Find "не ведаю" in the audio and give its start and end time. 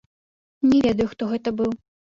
0.71-1.07